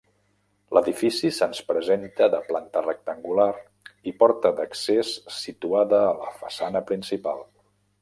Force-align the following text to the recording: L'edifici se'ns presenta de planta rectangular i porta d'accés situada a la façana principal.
L'edifici 0.77 1.29
se'ns 1.39 1.59
presenta 1.67 2.29
de 2.37 2.39
planta 2.49 2.83
rectangular 2.87 3.49
i 4.13 4.17
porta 4.25 4.55
d'accés 4.61 5.15
situada 5.39 6.05
a 6.11 6.19
la 6.25 6.37
façana 6.43 6.87
principal. 6.93 7.51